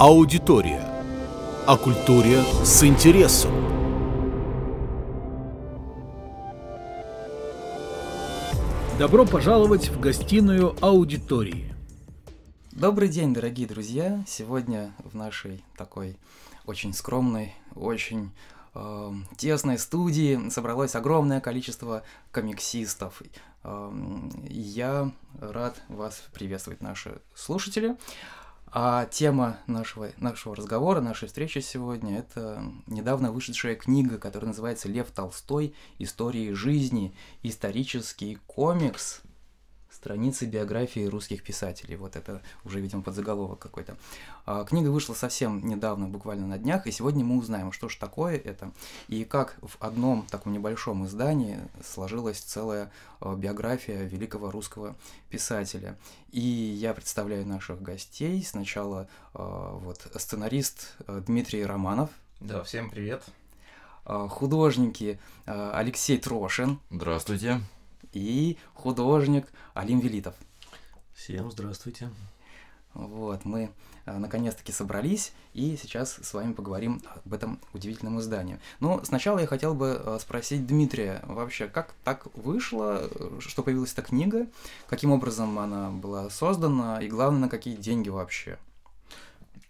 [0.00, 0.84] Аудитория.
[1.66, 3.50] О культуре с интересом.
[8.96, 11.74] Добро пожаловать в гостиную аудитории.
[12.70, 14.22] Добрый день, дорогие друзья!
[14.28, 16.16] Сегодня в нашей такой
[16.64, 18.30] очень скромной, очень
[18.76, 23.20] э, тесной студии собралось огромное количество комиксистов.
[23.64, 23.90] Э,
[24.48, 25.10] я
[25.40, 27.96] рад вас приветствовать, наши слушатели.
[28.70, 35.10] А тема нашего, нашего разговора, нашей встречи сегодня– это недавно вышедшая книга, которая называется «Лев
[35.10, 35.74] Толстой.
[35.98, 37.14] Истории жизни.
[37.42, 39.22] Исторический комикс
[39.98, 41.96] страницы биографии русских писателей.
[41.96, 43.96] Вот это уже, видимо, подзаголовок какой-то.
[44.46, 48.36] А, книга вышла совсем недавно, буквально на днях, и сегодня мы узнаем, что же такое
[48.36, 48.70] это,
[49.08, 54.94] и как в одном таком небольшом издании сложилась целая а, биография великого русского
[55.30, 55.98] писателя.
[56.30, 58.44] И я представляю наших гостей.
[58.44, 62.10] Сначала а, вот сценарист Дмитрий Романов.
[62.40, 63.24] Да, всем привет.
[64.04, 66.78] Художники Алексей Трошин.
[66.88, 67.60] Здравствуйте
[68.12, 70.34] и художник Алим Велитов.
[71.14, 72.10] Всем здравствуйте.
[72.94, 73.70] Вот, мы
[74.06, 78.58] э, наконец-таки собрались и сейчас с вами поговорим об этом удивительном издании.
[78.80, 83.92] Но сначала я хотел бы э, спросить Дмитрия, вообще, как так вышло, э, что появилась
[83.92, 84.46] эта книга,
[84.88, 88.58] каким образом она была создана и, главное, на какие деньги вообще?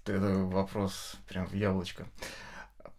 [0.05, 2.07] Это вопрос прям в яблочко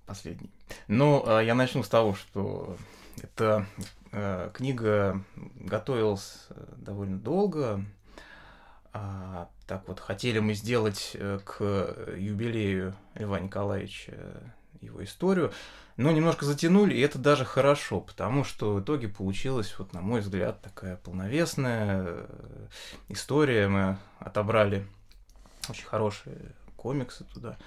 [0.06, 0.52] последний.
[0.88, 2.78] Ну, я начну с того, что
[3.22, 3.66] это
[4.12, 7.86] книга готовилась э, довольно долго.
[8.92, 14.14] А, так вот, хотели мы сделать э, к юбилею Льва Николаевича
[14.82, 15.52] его историю,
[15.98, 20.22] но немножко затянули, и это даже хорошо, потому что в итоге получилась, вот, на мой
[20.22, 22.26] взгляд, такая полновесная
[23.10, 23.68] история.
[23.68, 24.88] Мы отобрали
[25.70, 27.58] очень хорошие комиксы туда.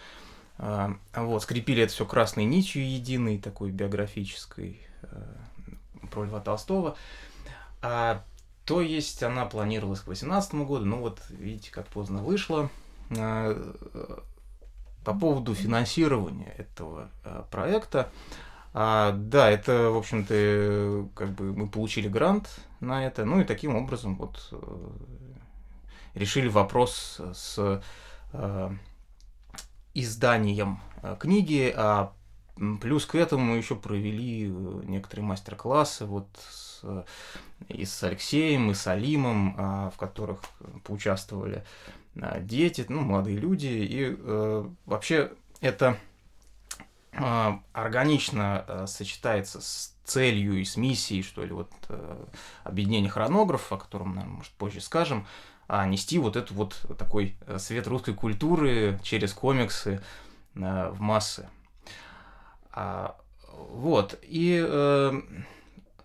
[0.59, 4.81] А, вот, скрепили это все красной нитью единой, такой биографической
[6.13, 6.97] про Льва Толстого.
[7.81, 8.23] А,
[8.65, 12.71] то есть она планировалась к 2018 году, ну вот видите, как поздно вышло.
[13.19, 14.23] А,
[15.05, 18.11] по поводу финансирования этого а, проекта,
[18.75, 22.49] а, да, это, в общем-то, как бы мы получили грант
[22.81, 24.57] на это, ну и таким образом вот э,
[26.15, 27.83] решили вопрос с
[28.33, 28.75] а,
[29.95, 32.13] изданием э, книги, а
[32.81, 36.85] Плюс к этому мы еще провели э, некоторые мастер-классы вот с,
[37.69, 40.41] и с Алексеем, и с Алимом, а, в которых
[40.85, 41.65] поучаствовали
[42.21, 43.67] а, дети, ну, молодые люди.
[43.67, 45.97] И э, вообще это
[47.13, 52.25] э, органично э, сочетается с целью и с миссией, что ли, вот э,
[52.65, 55.27] объединения хронографов, о котором, наверное, может, позже скажем,
[55.69, 60.03] а нести вот эту вот такой э, свет русской культуры через комиксы
[60.55, 61.49] э, в массы.
[62.73, 63.17] А,
[63.49, 65.21] вот, и э,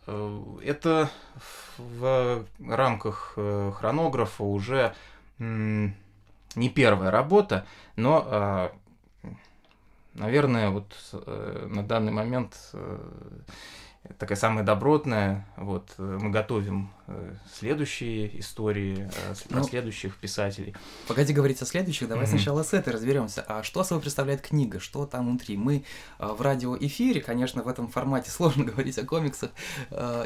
[0.07, 1.09] э, это
[1.77, 4.93] в рамках э, хронографа уже
[5.39, 8.71] не первая работа, но,
[9.23, 9.29] э,
[10.15, 12.97] наверное, вот э, на данный момент э,
[14.17, 15.45] такая самая добротная.
[15.57, 20.75] Вот э, мы готовим э, следующие истории э, про ну, следующих писателей.
[21.07, 22.29] Погоди говорить о следующих, давай mm-hmm.
[22.29, 23.43] сначала с этой разберемся.
[23.47, 24.79] А что собой представляет книга?
[24.79, 25.57] Что там внутри?
[25.57, 25.83] Мы
[26.19, 29.51] в радиоэфире, конечно, в этом формате сложно говорить о комиксах,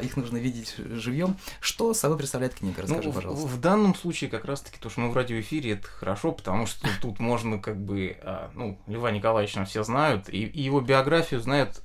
[0.02, 1.36] их нужно видеть живьем.
[1.60, 2.82] Что собой представляет книга?
[2.82, 3.46] Расскажи, ну, пожалуйста.
[3.46, 6.88] В, в данном случае как раз-таки то, что мы в радиоэфире, это хорошо, потому что
[7.00, 8.16] тут можно как бы,
[8.54, 11.82] ну, Льва Николаевича все знают, и его биографию знают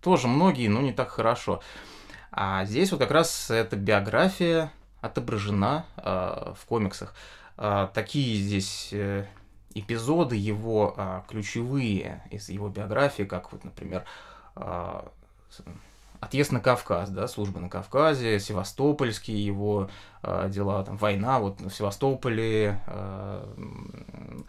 [0.00, 1.60] тоже многие, но не так хорошо.
[2.32, 7.14] А здесь вот как раз эта биография отображена э, в комиксах.
[7.56, 9.26] Э, такие здесь э,
[9.74, 14.04] эпизоды его э, ключевые из его биографии, как вот, например,
[14.56, 15.00] э,
[16.20, 19.90] отъезд на Кавказ, да, служба на Кавказе, Севастопольские его
[20.22, 24.44] э, дела, там война вот в Севастополе, э,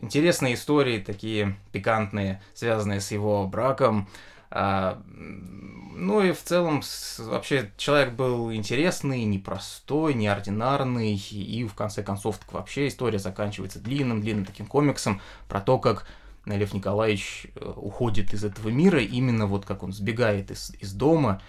[0.00, 6.82] интересные истории такие пикантные, связанные с его браком, а, ну и в целом
[7.18, 14.44] вообще человек был интересный, непростой, неординарный, и в конце концов так вообще история заканчивается длинным-длинным
[14.44, 16.06] таким комиксом про то, как
[16.46, 21.40] Лев Николаевич э, уходит из этого мира, именно вот как он сбегает из, из дома,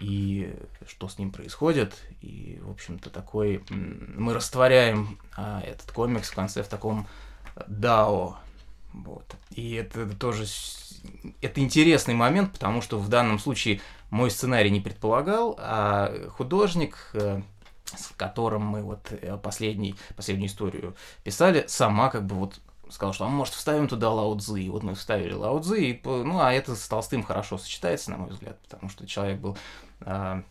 [0.00, 0.54] и
[0.88, 1.94] что с ним происходит.
[2.22, 3.62] И, в общем-то, такой...
[3.68, 7.06] Мы растворяем а, этот комикс в конце в таком
[7.68, 8.38] дао.
[8.92, 9.36] Вот.
[9.50, 10.46] И это тоже
[11.40, 17.42] это интересный момент, потому что в данном случае мой сценарий не предполагал, а художник, э,
[17.84, 22.60] с которым мы вот э, последний, последнюю историю писали, сама как бы вот
[22.90, 24.38] сказал, что а может вставим туда Лао.
[24.56, 28.30] И вот мы вставили Лао и, ну а это с Толстым хорошо сочетается, на мой
[28.30, 29.56] взгляд, потому что человек был
[30.02, 30.42] а,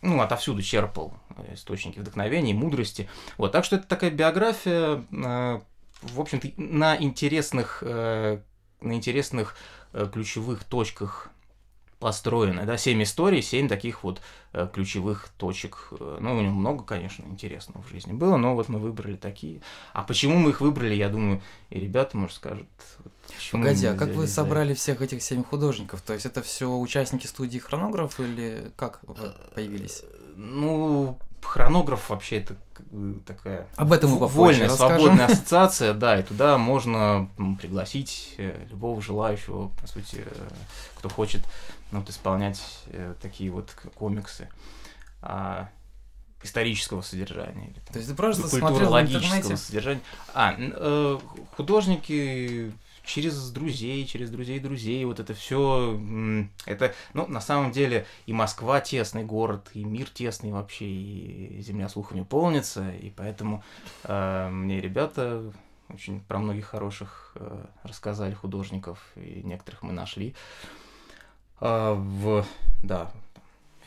[0.00, 1.12] ну, отовсюду черпал
[1.52, 3.08] источники вдохновения и мудрости.
[3.36, 8.40] Вот, так что это такая биография, в общем-то, на интересных, э,
[8.80, 11.30] на интересных э, ключевых точках
[11.98, 14.20] построены, да, семь историй, семь таких вот
[14.52, 15.88] э, ключевых точек.
[15.98, 19.60] Э, ну, у него много, конечно, интересного в жизни было, но вот мы выбрали такие.
[19.92, 22.68] А почему мы их выбрали, я думаю, и ребята, может, скажут.
[23.50, 26.00] Погоди, а как вы собрали всех этих семь художников?
[26.02, 29.00] То есть это все участники студии хронограф или как
[29.54, 30.04] появились?
[30.36, 32.56] Ну, хронограф вообще это
[33.26, 37.28] такая Об этом мы вольная, свободная ассоциация, да, и туда можно
[37.60, 40.24] пригласить э, любого желающего, по сути,
[40.96, 41.42] кто хочет
[41.90, 44.48] ну, вот, исполнять э, такие вот комиксы
[45.22, 45.68] а,
[46.42, 47.68] исторического содержания.
[47.68, 49.56] Или, там, То есть ты просто смотрел в интернете?
[49.56, 50.00] содержания.
[50.34, 51.18] А, э,
[51.56, 52.72] художники
[53.08, 55.98] через друзей, через друзей друзей, вот это все,
[56.66, 61.88] это, ну, на самом деле и Москва тесный город, и мир тесный вообще, и земля
[61.88, 63.64] слухами полнится, и поэтому
[64.04, 65.52] э, мне ребята
[65.88, 70.34] очень про многих хороших э, рассказали художников, и некоторых мы нашли.
[71.60, 72.44] Э, в,
[72.82, 73.10] да,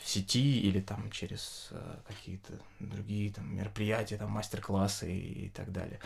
[0.02, 5.70] в сети или там через э, какие-то другие там мероприятия, там мастер-классы и, и так
[5.70, 6.00] далее.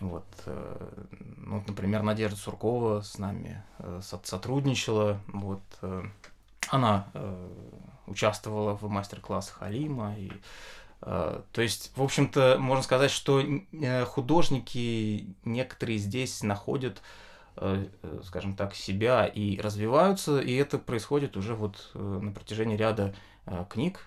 [0.00, 1.04] Вот, э,
[1.36, 5.62] ну, например, Надежда Суркова с нами э, сотрудничала, вот,
[6.70, 7.06] она
[8.06, 10.30] участвовала в мастер-классах Алима и
[11.00, 13.42] то есть, в общем-то, можно сказать, что
[14.04, 17.00] художники некоторые здесь находят
[17.60, 22.76] Э, э, скажем так, себя и развиваются, и это происходит уже вот э, на протяжении
[22.76, 23.14] ряда
[23.70, 24.06] книг.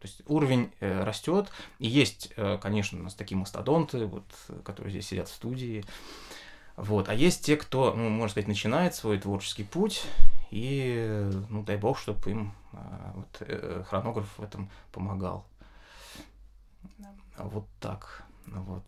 [0.00, 4.24] То есть уровень растет, и есть, конечно, у нас такие мастодонты, вот,
[4.64, 5.84] которые здесь сидят в студии,
[6.76, 7.08] вот.
[7.08, 10.04] А есть те, кто, ну, можно сказать, начинает свой творческий путь,
[10.50, 13.42] и, ну, дай бог, чтобы им вот,
[13.88, 15.44] хронограф в этом помогал.
[17.36, 18.22] Вот так.
[18.46, 18.84] Вот.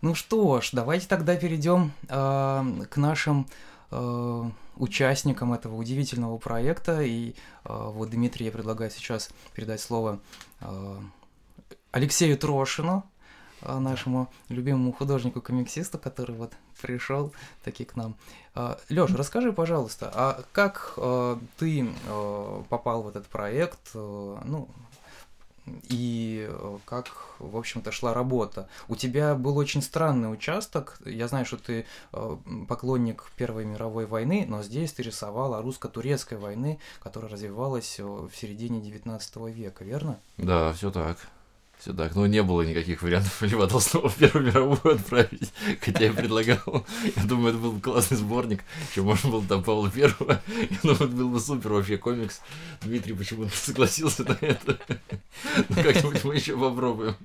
[0.00, 3.46] Ну что ж, давайте тогда перейдем э, к нашим
[3.92, 7.02] э, участникам этого удивительного проекта.
[7.02, 7.34] И э,
[7.64, 10.20] вот, Дмитрий, я предлагаю сейчас передать слово
[10.60, 11.00] э,
[11.92, 13.04] Алексею Трошину,
[13.64, 18.16] нашему любимому художнику-комиксисту, который вот пришел таки к нам.
[18.88, 20.98] Лёш, расскажи, пожалуйста, а как
[21.58, 21.88] ты
[22.68, 23.94] попал в этот проект?
[23.94, 24.68] Ну,
[25.66, 28.68] и э, как, в общем-то, шла работа.
[28.88, 30.98] У тебя был очень странный участок.
[31.04, 32.36] Я знаю, что ты э,
[32.68, 38.30] поклонник Первой мировой войны, но здесь ты рисовал о русско-турецкой войны, которая развивалась э, в
[38.34, 40.20] середине 19 века, верно?
[40.36, 41.18] Да, все так.
[41.82, 42.14] Все так.
[42.14, 45.52] Но не было никаких вариантов Льва Толстого в Первую мировую отправить.
[45.80, 46.86] Хотя я предлагал.
[47.16, 48.62] Я думаю, это был классный сборник.
[48.88, 50.40] Еще можно было там Павла Первого.
[50.46, 52.40] Я думаю, это был бы супер вообще комикс.
[52.82, 54.78] Дмитрий почему-то согласился на это.
[55.68, 57.16] Ну, как-нибудь мы еще попробуем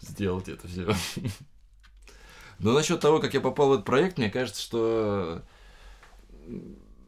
[0.00, 0.92] сделать это все.
[2.58, 5.42] Но насчет того, как я попал в этот проект, мне кажется, что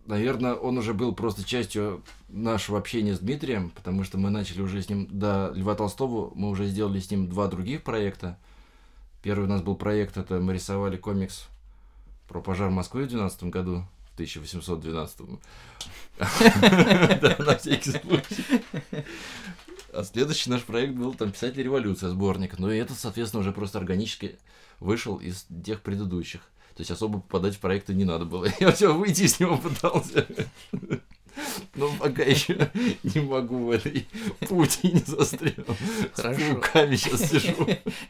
[0.08, 4.82] наверное, он уже был просто частью нашего общения с Дмитрием, потому что мы начали уже
[4.82, 8.38] с ним, до Льва Толстого, мы уже сделали с ним два других проекта.
[9.22, 11.46] Первый у нас был проект, это мы рисовали комикс
[12.26, 15.20] про пожар Москвы в 12 году, в 1812.
[16.18, 18.24] Да, на.
[19.92, 22.58] А следующий наш проект был там «Писатель революция» сборник.
[22.58, 24.38] Ну и это, соответственно, уже просто органически
[24.80, 26.42] вышел из тех предыдущих.
[26.78, 28.46] То есть особо попадать в проекты не надо было.
[28.60, 30.28] Я все выйти из него пытался.
[31.74, 32.70] Но пока еще
[33.02, 34.06] не могу в этой
[34.48, 35.66] пути не застрял.
[36.12, 36.40] Хорошо.
[36.40, 37.66] С пауками сейчас сижу.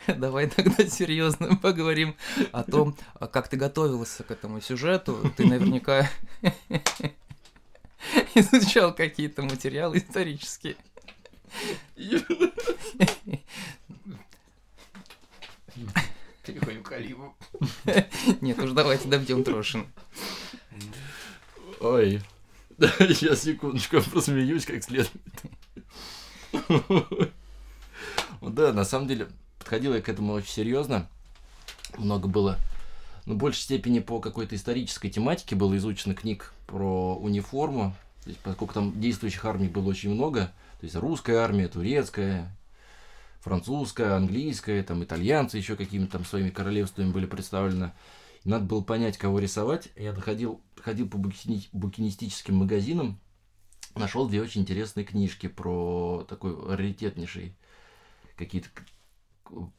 [0.07, 2.15] Давай тогда серьезно поговорим
[2.53, 2.95] о том,
[3.33, 5.19] как ты готовился к этому сюжету.
[5.39, 6.11] Ты наверняка
[8.35, 10.77] изучал какие-то материалы исторические.
[16.49, 17.37] Переходим к Алиму.
[18.41, 19.87] Нет, уж давайте добьем Трошин.
[21.79, 22.23] Ой.
[22.79, 25.13] Сейчас, секундочку, я просмеюсь как следует.
[28.41, 29.29] Да, на самом деле,
[29.59, 31.07] подходил я к этому очень серьезно.
[31.99, 32.57] Много было,
[33.27, 37.95] ну, в большей степени по какой-то исторической тематике было изучено книг про униформу.
[38.23, 42.57] То есть, поскольку там действующих армий было очень много, то есть русская армия, турецкая,
[43.49, 47.93] французская, английская, там итальянцы еще какими-то там своими королевствами были представлены.
[48.45, 49.89] И надо было понять, кого рисовать.
[49.97, 53.19] Я ходил, ходил по букини, букинистическим магазинам,
[53.95, 57.57] нашел две очень интересные книжки про такой раритетнейший,
[58.37, 58.69] какие-то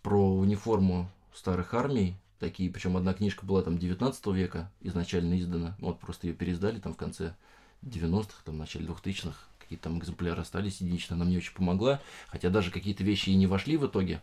[0.02, 6.00] про униформу старых армий, такие, причем одна книжка была там 19 века изначально издана, вот
[6.00, 7.36] просто ее переиздали там в конце
[7.84, 9.38] 90-х, там, в начале 2000-х,
[9.70, 13.46] какие-то там экземпляры остались единично, она мне очень помогла, хотя даже какие-то вещи и не
[13.46, 14.20] вошли в итоге,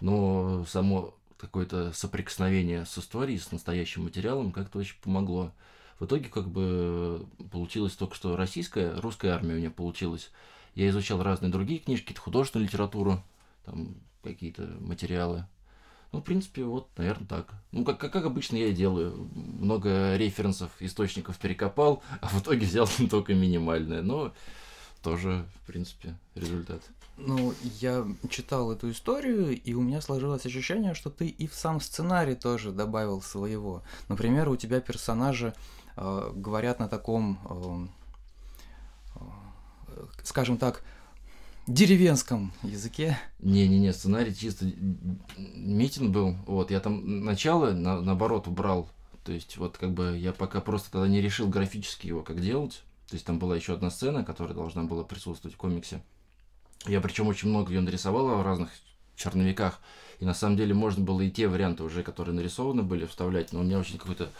[0.00, 5.52] но само какое-то соприкосновение с историей, с настоящим материалом как-то очень помогло.
[6.00, 10.32] В итоге как бы получилось только что российская, русская армия у меня получилась.
[10.74, 13.22] Я изучал разные другие книжки, художественную литературу,
[13.64, 13.94] там
[14.24, 15.46] какие-то материалы.
[16.10, 17.54] Ну, в принципе, вот, наверное, так.
[17.70, 19.30] Ну, как, как, как обычно я делаю.
[19.34, 24.02] Много референсов, источников перекопал, а в итоге взял только минимальное.
[24.02, 24.32] Но
[25.02, 26.82] тоже, в принципе, результат.
[27.16, 31.80] Ну, я читал эту историю, и у меня сложилось ощущение, что ты и в сам
[31.80, 33.82] сценарий тоже добавил своего.
[34.08, 35.52] Например, у тебя персонажи
[35.96, 37.90] э, говорят на таком,
[39.16, 39.20] э,
[39.88, 40.82] э, скажем так,
[41.66, 43.18] деревенском языке.
[43.38, 44.66] Не-не-не, сценарий чисто
[45.36, 46.36] Митин был.
[46.46, 48.88] Вот, я там начало, на, наоборот, убрал.
[49.24, 52.82] То есть, вот как бы я пока просто тогда не решил графически его как делать.
[53.10, 56.00] То есть там была еще одна сцена, которая должна была присутствовать в комиксе.
[56.86, 58.70] Я причем очень много ее нарисовал в разных
[59.16, 59.80] черновиках.
[60.20, 63.52] И на самом деле можно было и те варианты уже, которые нарисованы были, вставлять.
[63.52, 64.30] Но у меня очень какой-то...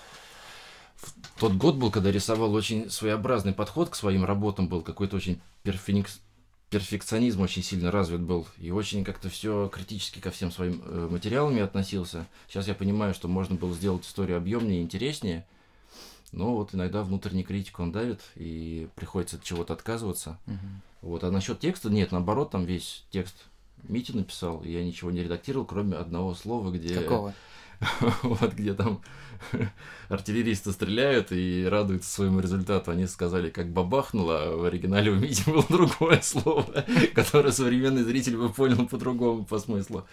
[1.38, 6.20] Тот год был, когда рисовал очень своеобразный подход к своим работам, был какой-то очень перфекционист
[6.70, 11.56] перфекционизм очень сильно развит был и очень как-то все критически ко всем своим э, материалам
[11.56, 12.26] я относился.
[12.46, 15.44] Сейчас я понимаю, что можно было сделать историю объемнее и интереснее,
[16.32, 20.38] но вот иногда внутренний критик он давит и приходится от чего-то отказываться.
[20.46, 20.56] Угу.
[21.02, 23.46] Вот, а насчет текста нет, наоборот, там весь текст
[23.84, 26.94] Мити написал, и я ничего не редактировал, кроме одного слова, где...
[26.94, 27.34] Какого?
[28.22, 29.00] вот где там
[30.08, 32.90] артиллеристы стреляют и радуются своему результату.
[32.90, 36.84] Они сказали, как бабахнуло, а в оригинале у Мити было другое слово,
[37.14, 40.06] которое современный зритель бы понял по-другому по смыслу.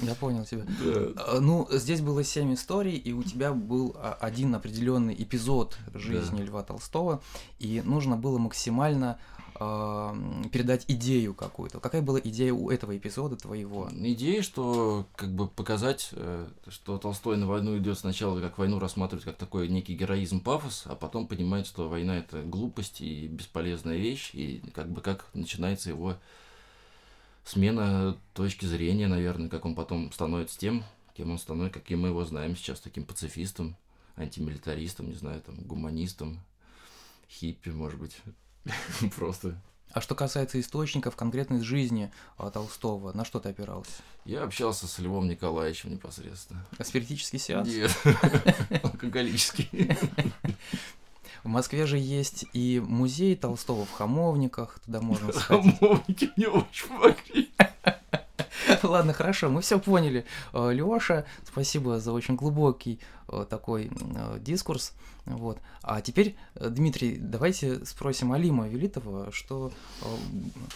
[0.00, 0.64] Я понял тебя.
[0.84, 1.12] Да.
[1.16, 6.38] А, Ну, здесь было семь историй, и у тебя был а, один определенный эпизод жизни
[6.38, 6.44] Да.
[6.44, 7.22] Льва Толстого,
[7.58, 9.18] и нужно было максимально
[9.58, 11.80] м, передать идею какую-то.
[11.80, 13.88] Какая была идея у этого эпизода твоего?
[13.90, 19.24] Идея, что как бы показать, э, что Толстой на войну идет сначала как войну рассматривать
[19.24, 24.30] как такой некий героизм, пафос, а потом понимает, что война это глупость и бесполезная вещь,
[24.34, 26.16] и как бы как начинается его
[27.46, 30.84] смена точки зрения, наверное, как он потом становится тем,
[31.16, 33.76] кем он становится, каким мы его знаем сейчас, таким пацифистом,
[34.16, 36.40] антимилитаристом, не знаю, там, гуманистом,
[37.30, 38.16] хиппи, может быть,
[39.16, 39.60] просто
[39.92, 43.92] А что касается источников конкретной из жизни а, Толстого, на что ты опирался?
[44.24, 46.66] Я общался с Львом Николаевичем непосредственно.
[46.82, 47.68] Спиритический сеанс?
[47.68, 47.96] Нет,
[48.82, 49.96] алкоголический.
[51.44, 55.78] В Москве же есть и музей Толстого в Хамовниках, туда можно сходить.
[55.78, 57.50] Хамовники мне очень помогли.
[58.82, 60.24] Ладно, хорошо, мы все поняли.
[60.52, 64.92] Леша, спасибо за очень глубокий э, такой э, дискурс.
[65.24, 65.58] Вот.
[65.82, 70.06] А теперь, э, Дмитрий, давайте спросим Алима Велитова, что э,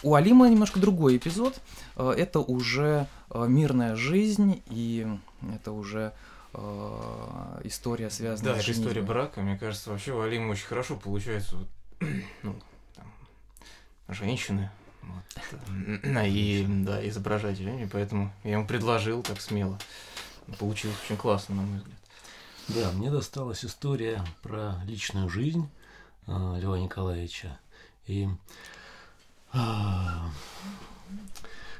[0.03, 1.59] у Алима немножко другой эпизод.
[1.95, 5.07] Э, Это уже э, мирная жизнь, и
[5.55, 6.13] это уже
[6.53, 9.15] э, история, связанная Да, с это история женитьбой.
[9.15, 9.41] брака.
[9.41, 11.57] Мне кажется, вообще у Алима очень хорошо получается.
[11.57, 11.67] вот,
[12.43, 12.55] ну,
[12.95, 13.05] там,
[14.09, 14.69] женщины.
[15.01, 15.23] Вот,
[16.27, 19.77] и да, изображать ее, и поэтому я ему предложил так смело.
[20.59, 21.97] Получилось очень классно, на мой взгляд.
[22.67, 25.69] Да, мне досталась история про личную жизнь
[26.27, 27.59] а, Льва Николаевича.
[28.05, 28.27] И
[29.53, 30.29] а,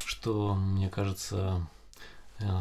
[0.05, 1.59] что мне кажется э,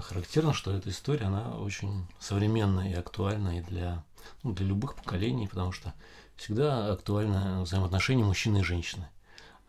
[0.02, 4.04] характерно, что эта история, она очень современная и актуальна и для,
[4.42, 5.94] ну, для любых поколений, потому что
[6.36, 9.08] всегда актуально взаимоотношения мужчины и женщины.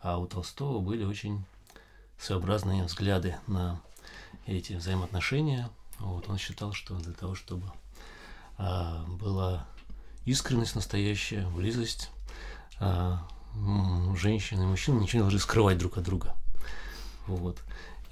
[0.00, 1.44] А у Толстого были очень
[2.18, 3.80] своеобразные взгляды на
[4.46, 5.70] эти взаимоотношения.
[5.98, 7.70] Вот, он считал, что для того, чтобы
[8.58, 9.66] а, была
[10.24, 12.10] искренность настоящая, близость,
[12.80, 13.26] а,
[14.16, 16.34] женщины и мужчины ничего не должны скрывать друг от друга.
[17.26, 17.58] Вот.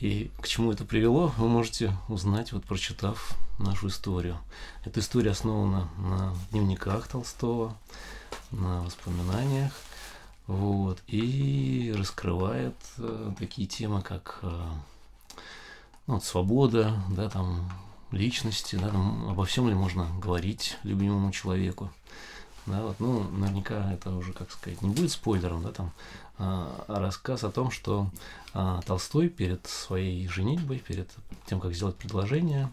[0.00, 4.38] И к чему это привело, вы можете узнать, вот прочитав нашу историю.
[4.86, 7.76] Эта история основана на дневниках Толстого,
[8.50, 9.72] на воспоминаниях,
[10.46, 14.62] вот, и раскрывает э, такие темы, как э,
[16.06, 17.70] ну, вот свобода, да, там,
[18.10, 21.90] личности, да, там, обо всем ли можно говорить любимому человеку.
[22.70, 25.92] Да, вот, ну, наверняка это уже, как сказать, не будет спойлером, да, там,
[26.38, 28.08] а, рассказ о том, что
[28.54, 31.10] а, Толстой перед своей женитьбой, перед
[31.46, 32.70] тем, как сделать предложение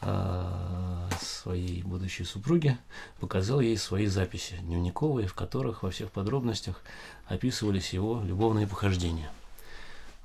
[0.00, 2.78] а, своей будущей супруге,
[3.20, 6.82] показал ей свои записи дневниковые, в которых во всех подробностях
[7.26, 9.30] описывались его любовные похождения.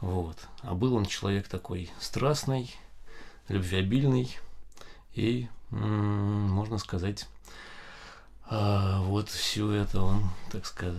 [0.02, 0.38] Вот.
[0.62, 2.74] А был он человек такой страстный,
[3.48, 4.36] любвеобильный,
[5.14, 7.28] И, можно сказать,
[8.50, 10.96] а, вот все это он, так сказать,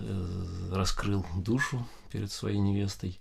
[0.70, 3.18] раскрыл душу перед своей невестой.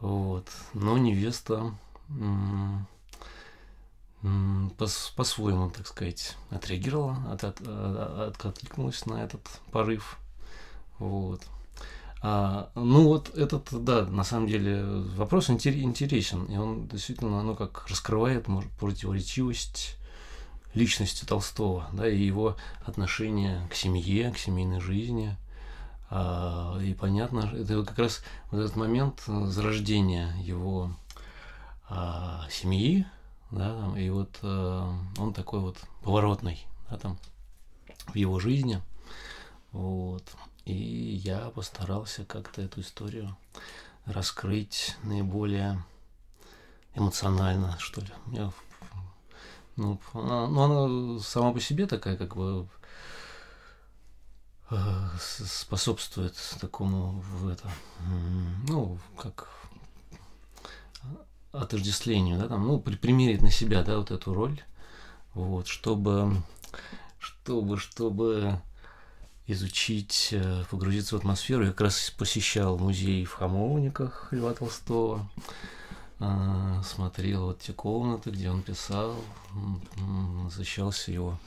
[0.00, 0.46] Вот.
[0.74, 1.74] Но невеста
[5.16, 9.42] по-своему, так сказать, отреагировала, от, от, от, откликнулась на этот
[9.72, 10.18] порыв.
[10.98, 11.42] Вот.
[12.22, 14.84] А, ну вот этот, да, на самом деле
[15.16, 19.96] вопрос интересен, и он действительно, оно как раскрывает может, противоречивость
[20.74, 25.36] личности Толстого, да, и его отношение к семье, к семейной жизни.
[26.10, 30.92] А, и понятно, это как раз вот этот момент зарождения его
[31.88, 33.06] а, семьи,
[33.50, 37.18] да, и вот а, он такой вот поворотный, да, там,
[38.06, 38.80] в его жизни,
[39.72, 40.24] вот.
[40.64, 43.36] И я постарался как-то эту историю
[44.04, 45.82] раскрыть наиболее
[46.94, 48.10] эмоционально, что ли.
[48.32, 48.52] Я
[49.76, 52.68] ну, она, ну, она сама по себе такая, как бы
[54.70, 54.76] э,
[55.18, 57.68] способствует такому в это,
[58.68, 59.48] ну, как
[61.52, 64.60] отождествлению, да, там, ну, примерить на себя, да, вот эту роль,
[65.34, 66.36] вот, чтобы,
[67.18, 68.60] чтобы, чтобы
[69.46, 71.64] изучить, э, погрузиться в атмосферу.
[71.64, 75.28] Я как раз посещал музей в Хамовниках Льва Толстого,
[76.84, 79.16] смотрел вот те комнаты, где он писал,
[80.50, 81.38] защищался его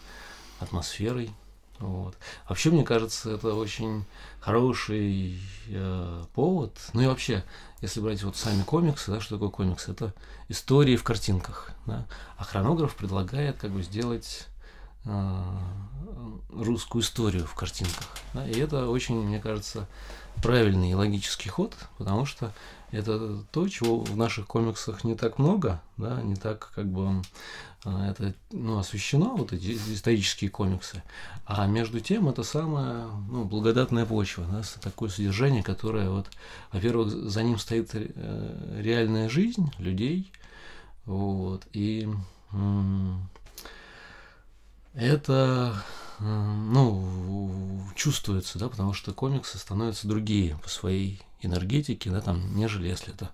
[0.60, 1.32] атмосферой.
[1.80, 2.16] Вот.
[2.48, 4.06] Вообще, мне кажется, это очень
[4.40, 6.78] хороший э, повод.
[6.94, 7.44] Ну и вообще,
[7.82, 9.90] если брать вот сами комиксы, да, что такое комикс?
[9.90, 10.14] Это
[10.48, 11.72] истории в картинках.
[11.86, 12.06] Да?
[12.38, 14.48] А хронограф предлагает как бы сделать
[15.04, 15.44] э,
[16.50, 18.08] русскую историю в картинках.
[18.34, 18.48] Да?
[18.48, 19.88] И это очень, мне кажется,
[20.42, 22.54] правильный и логический ход, потому что
[22.94, 27.22] это то, чего в наших комиксах не так много, да, не так как бы
[27.84, 31.02] а, это ну, освещено, вот эти исторические комиксы.
[31.46, 36.28] А между тем это самая ну, благодатная почва, да, такое содержание, которое, вот,
[36.72, 40.32] во-первых, за ним стоит э, реальная жизнь людей,
[41.06, 42.08] вот, и
[44.94, 45.84] это
[46.20, 53.14] ну, чувствуется, да, потому что комиксы становятся другие по своей энергетике, да, там, нежели если
[53.14, 53.32] это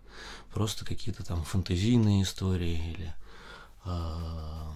[0.54, 3.14] просто какие-то там фантазийные истории или
[3.86, 4.70] э,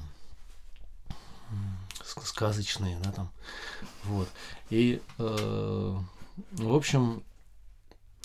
[2.04, 3.32] сказочные, да, там,
[4.04, 4.30] вот.
[4.70, 5.98] И, э,
[6.52, 7.24] в общем,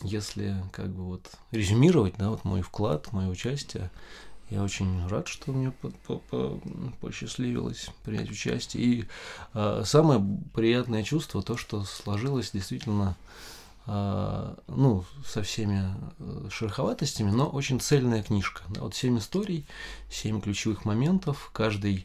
[0.02, 3.90] если как бы вот резюмировать, да, вот мой вклад, мое участие,
[4.50, 8.82] я очень рад, что мне по -по -по посчастливилось принять участие.
[8.82, 9.08] И
[9.52, 13.16] э, самое приятное чувство то, что сложилось действительно
[13.88, 15.82] ну, со всеми
[16.18, 18.62] э, шероховатостями, но очень цельная книжка.
[18.68, 19.66] Да, вот семь историй,
[20.10, 22.04] семь ключевых моментов, каждый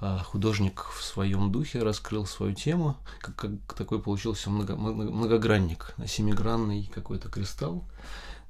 [0.00, 6.90] э, художник в своем духе раскрыл свою тему, как, как такой получился много, многогранник, семигранный
[6.94, 7.84] какой-то кристалл,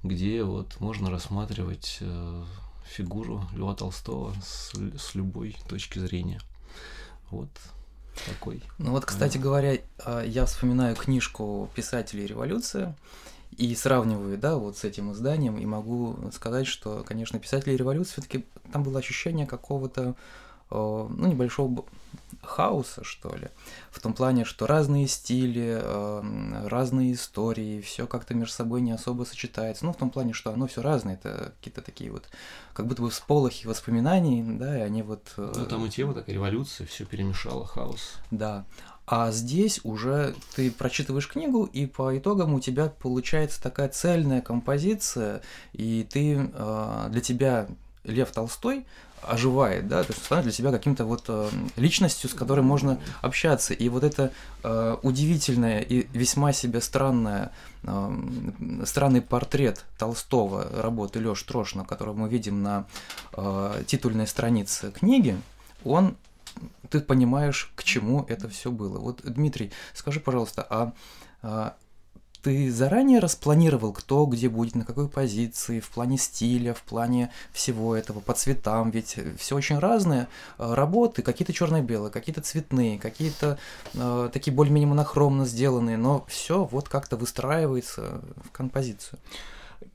[0.05, 2.45] где вот можно рассматривать э,
[2.87, 6.41] фигуру Льва Толстого с, с любой точки зрения.
[7.31, 7.51] Вот
[8.29, 8.63] такой.
[8.79, 12.95] Ну вот, кстати говоря, а, я вспоминаю книжку писателей революции
[13.57, 18.45] и сравниваю, да, вот с этим изданием, и могу сказать, что, конечно, писатели революции все-таки
[18.73, 20.15] там было ощущение какого-то,
[20.71, 21.85] ну, небольшого
[22.43, 23.49] хаоса, что ли,
[23.91, 29.25] в том плане, что разные стили, э, разные истории, все как-то между собой не особо
[29.25, 29.85] сочетается.
[29.85, 32.29] Ну, в том плане, что оно все разное, это какие-то такие вот,
[32.73, 35.33] как будто бы всполохи воспоминаний, да, и они вот...
[35.37, 38.15] Э, ну, там и тема такая, революция, все перемешало, хаос.
[38.31, 38.65] Да.
[39.07, 45.41] А здесь уже ты прочитываешь книгу, и по итогам у тебя получается такая цельная композиция,
[45.73, 47.69] и ты э, для тебя
[48.05, 48.87] Лев Толстой
[49.23, 53.75] оживает, да, то есть становится для себя каким-то вот э, личностью, с которой можно общаться.
[53.75, 57.53] И вот это э, удивительное и весьма себе странное,
[57.83, 62.87] э, странный портрет Толстого работы Лёши Трошина, который мы видим на
[63.33, 65.37] э, титульной странице книги,
[65.85, 66.17] он
[66.91, 68.99] ты понимаешь, к чему это все было.
[68.99, 70.93] Вот, Дмитрий, скажи, пожалуйста, а,
[71.43, 71.75] а
[72.43, 77.97] ты заранее распланировал, кто где будет, на какой позиции, в плане стиля, в плане всего
[77.97, 83.59] этого, по цветам, ведь все очень разные э, работы, какие-то черно-белые, какие-то цветные, какие-то
[83.95, 89.19] э, такие более-менее монохромно сделанные, но все вот как-то выстраивается в композицию.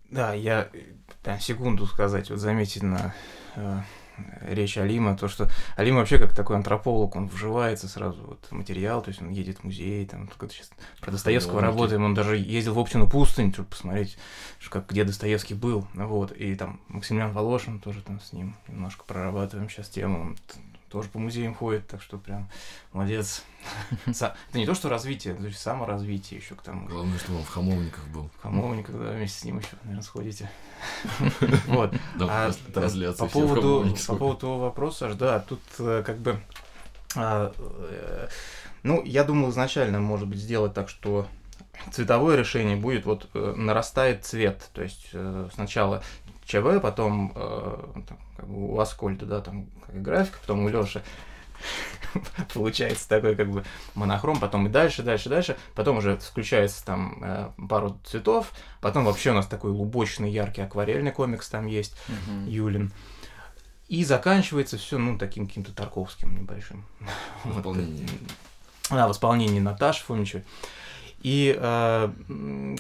[0.10, 0.70] Да, я
[1.24, 3.16] там, секунду сказать, вот заметить на
[3.56, 3.80] э,
[4.42, 9.02] речь Алима, то, что Алим вообще как такой антрополог, он вживается сразу вот, в материал,
[9.02, 10.70] то есть он едет в музей, там, сейчас
[11.02, 14.18] про Достоевского ну, работаем, он даже ездил в Оптину пустынь, чтобы посмотреть,
[14.70, 19.70] как, где Достоевский был, вот, и там Максимилиан Волошин тоже там с ним немножко прорабатываем
[19.70, 20.36] сейчас тему,
[20.94, 22.48] тоже по музеям ходит, так что прям
[22.92, 23.44] молодец.
[24.06, 26.88] Это не то, что развитие, это саморазвитие еще к тому.
[26.88, 28.30] Главное, что он в Хамовниках был.
[28.38, 30.52] В Хамовниках, да, вместе с ним еще, наверное, сходите.
[31.68, 31.96] Вот.
[32.20, 32.52] А
[33.18, 36.40] по поводу, по поводу вопроса, да, тут э, как бы
[37.16, 38.28] а, э,
[38.84, 41.28] ну, я думал изначально, может быть, сделать так, что
[41.92, 45.10] цветовое решение будет вот э, нарастает цвет, то есть
[45.56, 46.04] сначала
[46.46, 51.04] ЧВ, потом э, там, как бы у Аскольда, да, там графика, потом у Лёши
[52.54, 53.64] получается такой как бы
[53.96, 58.52] монохром, потом и дальше, дальше, дальше, потом уже включается там э, пару цветов,
[58.82, 62.50] потом вообще у нас такой лубочный, яркий акварельный комикс там есть, uh-huh.
[62.50, 62.92] Юлин.
[63.88, 66.86] И заканчивается все, ну, таким каким-то Тарковским небольшим.
[67.46, 68.08] Исполнение.
[68.90, 70.46] Да, в исполнении Наташи Фомичевой.
[71.22, 72.10] И э,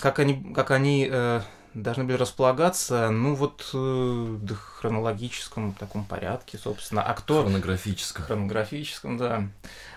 [0.02, 1.42] как они, как они э,
[1.74, 4.38] должны были располагаться, ну вот э,
[4.80, 7.02] хронологическом таком порядке, собственно.
[7.02, 7.42] А кто...
[7.44, 8.26] Хронографическом.
[8.26, 9.48] Хронографическом, да.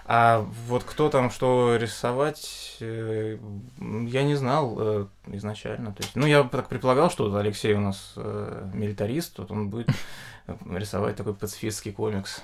[0.05, 3.39] А вот кто там что рисовать, э,
[3.81, 5.93] я не знал э, изначально.
[5.93, 9.69] То есть, ну, я так предполагал, что вот Алексей у нас э, милитарист, вот он
[9.69, 9.89] будет
[10.71, 12.43] рисовать такой пацифистский комикс.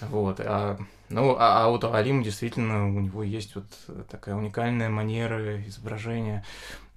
[0.00, 0.40] Вот.
[0.40, 3.64] А, ну, а, а вот Алим действительно, у него есть вот
[4.10, 6.44] такая уникальная манера изображения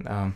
[0.04, 0.32] а,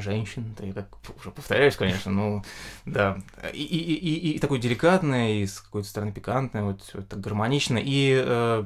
[0.00, 0.54] женщин.
[0.60, 2.44] Я как уже повторяюсь, конечно, но
[2.84, 3.18] да.
[3.52, 7.78] И, и, и, и такой деликатный, и с какой-то стороны пикантный, вот, вот так гармонично.
[7.82, 8.64] И э,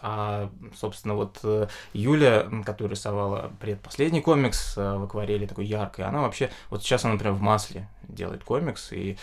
[0.00, 6.20] а, собственно, вот э, Юля, которая рисовала предпоследний комикс э, в акварели, такой яркой, она
[6.20, 9.16] вообще, вот сейчас она, например, в масле делает комикс, и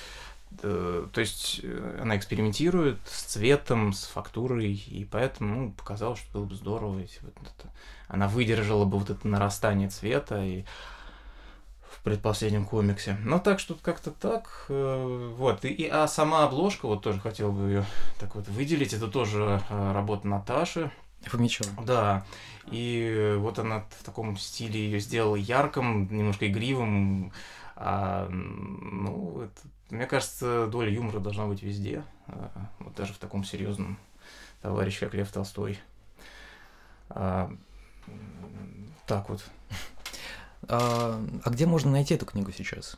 [0.64, 1.62] Э, то есть
[2.00, 7.20] она экспериментирует с цветом, с фактурой, и поэтому ну, показалось, что было бы здорово, если
[7.24, 7.70] вот это,
[8.08, 10.66] она выдержала бы вот это нарастание цвета и
[12.00, 13.18] в предпоследнем комиксе.
[13.24, 14.66] Ну так что как-то так.
[14.70, 15.66] Э, вот.
[15.66, 17.86] И, и, а сама обложка, вот тоже хотел бы ее
[18.20, 20.92] так вот выделить, это тоже работа Наташи.
[21.24, 21.70] Фомичева.
[21.84, 22.26] Да.
[22.72, 27.32] И вот она в таком стиле ее сделала ярким, немножко игривым.
[27.76, 33.44] А, ну, это мне кажется, доля юмора должна быть везде, а, вот даже в таком
[33.44, 33.98] серьезном
[34.62, 35.80] товарище, как Лев Толстой.
[37.10, 37.50] А,
[39.06, 39.46] так вот.
[40.68, 42.98] А, а где можно найти эту книгу сейчас?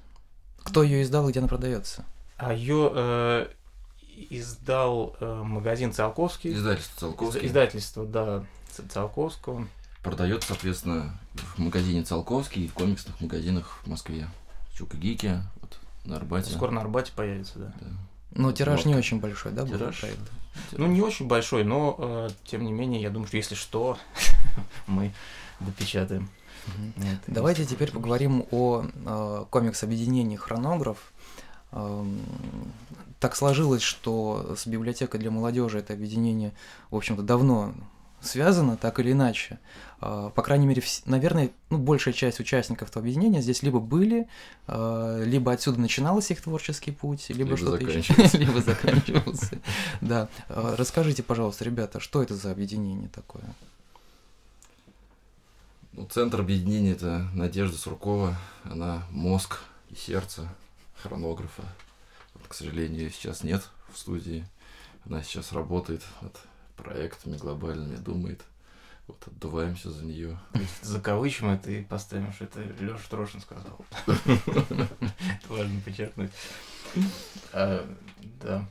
[0.63, 2.05] Кто ее издал и где она продается?
[2.37, 3.47] А ее э,
[4.29, 6.53] издал э, магазин Циолковский.
[6.53, 7.47] Издательство Циолковский.
[7.47, 8.43] Издательство, да,
[8.89, 9.67] Циолковского.
[10.03, 14.27] Продает, соответственно, в магазине Циолковский и в комиксных магазинах в Москве.
[14.73, 16.51] Чука Гики, вот на Арбате.
[16.51, 17.73] Скоро на Арбате появится, да.
[17.79, 17.87] да.
[18.31, 18.85] Но тираж вот.
[18.85, 20.01] не очень большой, да, тираж?
[20.01, 20.17] Будет
[20.71, 23.97] Ну, не очень большой, но, э, тем не менее, я думаю, что если что,
[24.87, 25.11] мы
[25.59, 26.29] допечатаем.
[26.67, 27.05] Угу.
[27.27, 27.73] Давайте есть.
[27.73, 31.13] теперь поговорим о э, комикс-объединении «Хронограф».
[31.71, 32.05] Э,
[33.19, 36.53] так сложилось, что с библиотекой для молодежи это объединение,
[36.89, 37.73] в общем-то, давно
[38.21, 39.59] связано так или иначе.
[40.01, 44.27] А, по крайней мере, наверное, ну, большая часть участников этого объединения здесь либо были,
[44.67, 49.59] а, либо отсюда начинался их творческий путь, либо, либо что-то еще, либо заканчивался.
[50.01, 50.29] Да.
[50.47, 53.43] А, расскажите, пожалуйста, ребята, что это за объединение такое?
[55.99, 59.59] Ну, центр объединения это Надежда Суркова, она мозг
[59.89, 60.47] и сердце
[60.95, 61.63] хронографа.
[62.33, 64.45] Вот, к сожалению, сейчас нет в студии.
[65.05, 66.39] Она сейчас работает над
[66.77, 68.45] проектами глобальными думает.
[69.07, 70.39] Вот отдуваемся за нее.
[70.81, 73.85] Закавычим это и поставим, что это Леша Трошин сказал.
[75.49, 76.31] Важно подчеркнуть.
[77.51, 77.85] А,
[78.41, 78.65] да.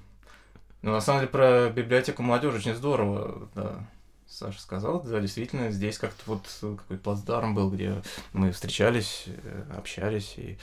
[0.81, 3.87] Ну, на самом деле, про библиотеку молодежи очень здорово, да.
[4.29, 10.35] Саша сказал, да, действительно, здесь как-то вот какой-то плацдарм был, где мы встречались, э, общались
[10.37, 10.59] и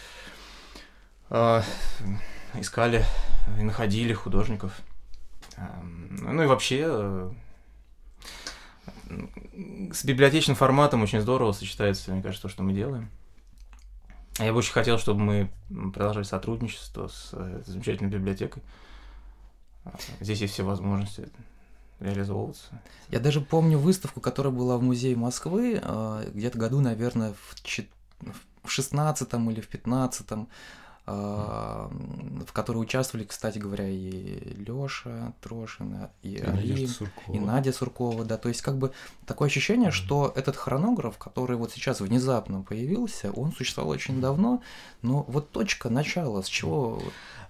[1.32, 1.62] э,
[2.54, 3.04] искали
[3.58, 4.80] и находили художников.
[5.58, 7.32] Ну и вообще э,
[9.92, 13.10] с библиотечным форматом очень здорово сочетается, мне кажется, то, что мы делаем.
[14.38, 15.52] Я бы очень хотел, чтобы мы
[15.92, 18.62] продолжали сотрудничество с э, замечательной библиотекой.
[20.20, 21.30] Здесь есть все возможности
[22.06, 22.82] реализовываться.
[23.10, 29.34] Я даже помню выставку, которая была в музее Москвы, э, где-то году, наверное, в 16
[29.34, 30.48] или в 15
[31.08, 31.88] а,
[32.48, 36.90] в которой участвовали, кстати говоря, и Лёша Трошин, и, Алим,
[37.28, 38.92] и Надя Суркова, да, то есть как бы
[39.28, 44.64] такое ощущение, что этот хронограф, который вот сейчас внезапно появился, он существовал очень давно,
[45.04, 47.00] но вот точка начала, с чего...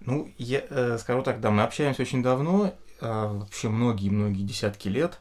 [0.02, 5.20] Ну, я э, скажу так, да, мы общаемся очень давно, э, вообще многие-многие десятки лет,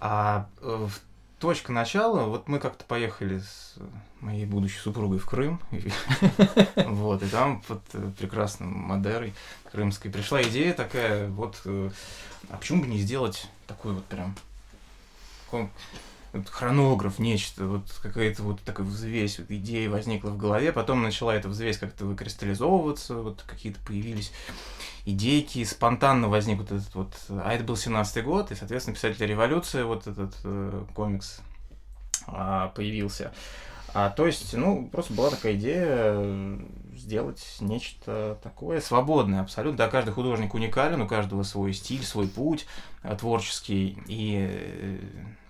[0.00, 1.00] а э, в
[1.38, 3.76] точка начала, вот мы как-то поехали с
[4.20, 5.60] моей будущей супругой в Крым,
[6.76, 9.34] вот, и там под э, прекрасным Мадерой
[9.70, 11.90] крымской пришла идея такая, вот, э,
[12.48, 14.34] а почему бы не сделать такой вот прям
[16.44, 21.48] хронограф, нечто, вот какая-то вот такая взвесь, вот идея возникла в голове, потом начала эта
[21.48, 24.32] взвесь как-то выкристаллизовываться, вот какие-то появились
[25.04, 27.14] идейки, спонтанно возник вот этот вот...
[27.28, 31.40] А это был 17-й год, и, соответственно, писатель революции, вот этот э, комикс
[32.26, 33.32] а, появился.
[33.94, 36.58] А, то есть, ну, просто была такая идея э,
[36.94, 39.78] сделать нечто такое свободное абсолютно.
[39.78, 42.66] Да, каждый художник уникален, у каждого свой стиль, свой путь
[43.02, 43.96] э, творческий.
[44.06, 44.98] И э,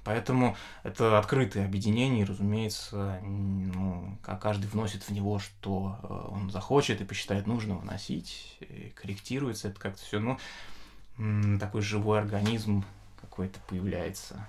[0.07, 7.01] Поэтому это открытое объединение, и, разумеется, ну, каждый вносит в него, что э, он захочет
[7.01, 12.85] и посчитает нужным вносить, и корректируется это как-то все, ну, такой живой организм
[13.21, 14.47] какой-то появляется.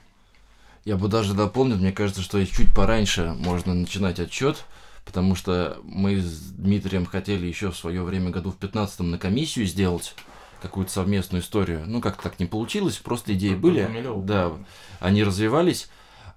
[0.85, 4.63] Я бы даже дополнил, мне кажется, что чуть пораньше можно начинать отчет,
[5.05, 9.65] потому что мы с Дмитрием хотели еще в свое время году в 15 на комиссию
[9.65, 10.13] сделать
[10.61, 11.83] какую-то совместную историю.
[11.85, 13.81] Ну, как так не получилось, просто идеи были.
[14.23, 14.53] Да,
[14.99, 15.89] они развивались.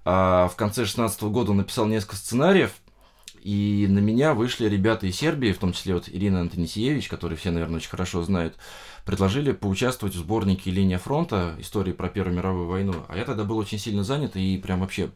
[0.03, 2.71] А в конце 16 года он написал несколько сценариев,
[3.41, 7.49] и на меня вышли ребята из Сербии, в том числе вот Ирина Антонисиевич, которые все,
[7.49, 8.55] наверное, очень хорошо знают,
[9.05, 11.55] предложили поучаствовать в сборнике «Линия фронта.
[11.59, 12.93] Истории про Первую мировую войну».
[13.07, 15.09] А я тогда был очень сильно занят и прям вообще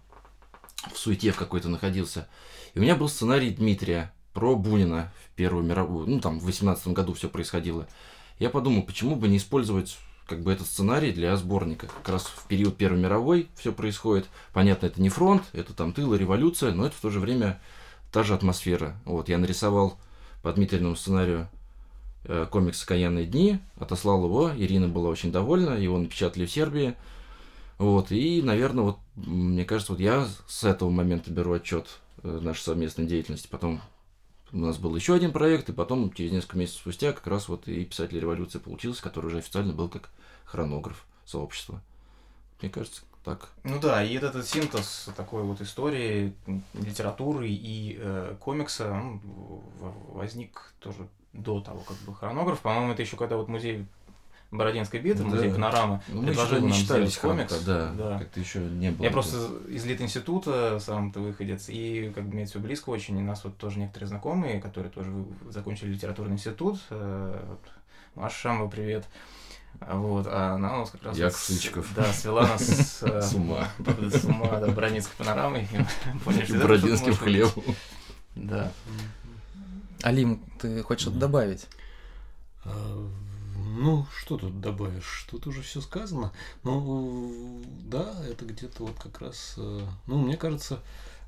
[0.92, 2.28] в суете в какой-то находился.
[2.74, 6.88] И у меня был сценарий Дмитрия про Бунина в Первую мировую, ну там в 18
[6.90, 7.88] году все происходило.
[8.40, 11.88] Я подумал, почему бы не использовать как бы этот сценарий для сборника.
[11.88, 14.26] Как раз в период Первой мировой все происходит.
[14.54, 17.62] Понятно, это не фронт, это там тыл революция, но это в то же время
[18.12, 18.96] та же атмосфера.
[19.06, 19.98] Вот, я нарисовал
[20.42, 21.48] по Дмитрийному сценарию
[22.24, 26.96] э, комикс «Окаянные дни», отослал его, Ирина была очень довольна, его напечатали в Сербии.
[27.78, 32.62] Вот, и, наверное, вот, мне кажется, вот я с этого момента беру отчет э, нашей
[32.62, 33.48] совместной деятельности.
[33.50, 33.82] Потом
[34.56, 37.68] у нас был еще один проект, и потом, через несколько месяцев спустя, как раз вот
[37.68, 40.10] и «Писатель революции» получился, который уже официально был как
[40.46, 41.82] хронограф сообщества.
[42.62, 43.50] Мне кажется, так.
[43.66, 46.34] Ну да, и этот, этот синтез такой вот истории,
[46.74, 49.20] литературы и э, комикса он
[50.14, 52.62] возник тоже до того, как был хронограф.
[52.62, 53.86] По-моему, это еще когда вот музей
[54.58, 55.36] Бородинской битвы, да.
[55.36, 56.04] музей панорама.
[56.08, 57.60] Ну, мы еще не читали комикс.
[57.62, 58.20] Да, да.
[58.20, 59.04] Как-то еще не было.
[59.04, 59.38] Я просто
[59.68, 63.18] из Литинститута сам-то выходец, и как бы мне все близко очень.
[63.18, 65.12] И нас вот тоже некоторые знакомые, которые тоже
[65.50, 66.80] закончили литературный институт.
[66.90, 67.62] Э, вот,
[68.16, 69.06] Маша Шамова, привет.
[69.82, 71.18] Вот, а она у нас как раз...
[71.18, 71.94] Яков Сычков.
[71.96, 73.68] Да, свела нас с, с ума.
[74.02, 75.68] С ума, да, Бородинской панорамой.
[76.26, 77.64] Бородинским хлебом.
[78.36, 78.72] Да.
[80.02, 81.68] Алим, ты хочешь что-то добавить?
[83.68, 85.26] Ну, что тут добавишь?
[85.30, 86.32] Тут уже все сказано.
[86.64, 90.82] Ну, да, это где-то вот как раз, э, ну, мне кажется,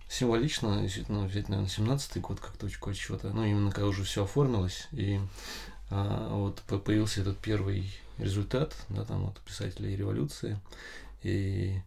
[0.08, 4.88] символично, действительно, взять, наверное, 17-й год как точку отсчета, ну, именно когда уже все оформилось,
[4.92, 5.20] и
[5.90, 10.60] а, вот появился этот первый результат, да, там вот писателей революции,
[11.24, 11.82] и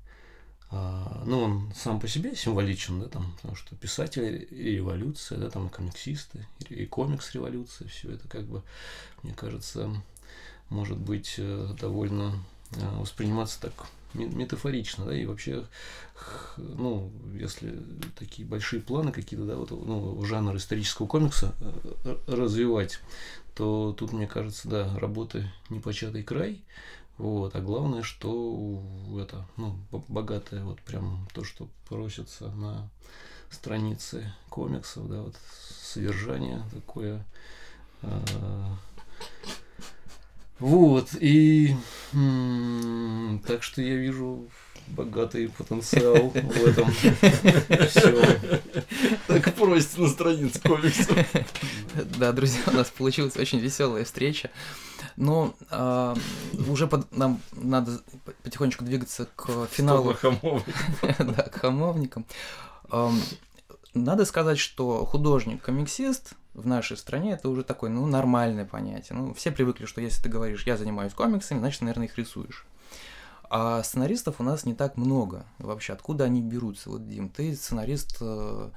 [0.70, 5.48] а, ну, он сам по себе символичен, да, там, потому что писатели и революция, да,
[5.48, 8.62] там, комиксисты, и комикс революция, все это как бы,
[9.22, 9.90] мне кажется,
[10.70, 12.32] может быть э, довольно
[12.72, 13.72] э, восприниматься так
[14.14, 15.64] метафорично, да, и вообще,
[16.56, 17.78] ну, если
[18.18, 22.98] такие большие планы какие-то, да, вот, ну, жанр исторического комикса э, развивать,
[23.54, 26.60] то тут, мне кажется, да, работы непочатый край,
[27.18, 28.82] вот, а главное, что
[29.20, 29.76] это, ну,
[30.08, 32.88] богатое, вот прям то, что просится на
[33.50, 35.36] странице комиксов, да, вот
[35.82, 37.24] содержание такое,
[40.60, 41.74] вот, и
[43.46, 44.48] так что я вижу
[44.88, 46.90] богатый потенциал в этом.
[46.92, 48.38] Все.
[49.26, 51.16] Так просится на странице комиксов.
[52.18, 54.50] Да, друзья, у нас получилась очень веселая встреча.
[55.16, 56.16] Но а,
[56.68, 58.00] уже под, нам надо
[58.42, 60.16] потихонечку двигаться к финалу.
[61.18, 62.26] Да, к хамовникам.
[63.94, 69.18] Надо сказать, что художник-комиксист в нашей стране это уже такое, ну, нормальное понятие.
[69.18, 72.66] Ну, все привыкли, что если ты говоришь, я занимаюсь комиксами, значит, наверное, их рисуешь.
[73.48, 75.44] А сценаристов у нас не так много.
[75.58, 76.90] Вообще, откуда они берутся?
[76.90, 78.70] Вот, Дим, ты сценарист э,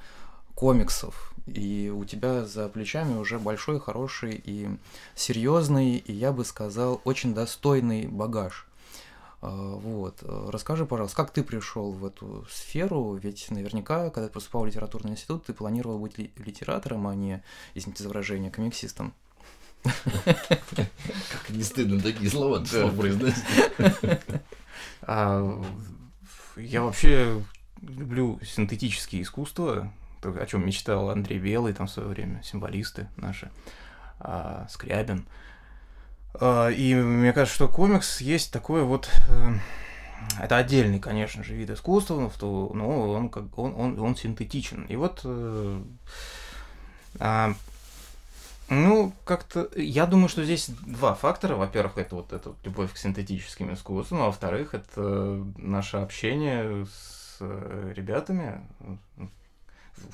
[0.56, 4.70] комиксов, и у тебя за плечами уже большой, хороший и
[5.16, 8.68] серьезный, и я бы сказал, очень достойный багаж.
[9.46, 10.24] А, вот.
[10.24, 13.14] Расскажи, пожалуйста, как ты пришел в эту сферу?
[13.16, 17.44] Ведь наверняка, когда ты поступал в литературный институт, ты планировал быть литератором, а не,
[17.76, 19.14] извините за выражение, комиксистом.
[19.84, 22.64] Как не стыдно такие слова
[22.96, 23.44] произносить.
[25.02, 25.62] А,
[26.56, 27.44] я вообще
[27.82, 33.52] люблю синтетические искусства, о чем мечтал Андрей Белый там в свое время, символисты наши,
[34.20, 35.26] а, Скрябин.
[36.40, 39.10] И мне кажется, что комикс есть такое вот...
[39.30, 39.54] э,
[40.42, 44.84] это отдельный, конечно же, вид искусства, но, он, как, он, он, он синтетичен.
[44.86, 45.22] И вот...
[45.24, 45.82] э,
[47.20, 47.54] а,
[48.70, 49.70] ну, как-то...
[49.76, 51.56] Я думаю, что здесь два фактора.
[51.56, 57.94] Во-первых, это вот эта любовь к синтетическим искусствам, а во-вторых, это наше общение с э,
[57.96, 58.62] ребятами.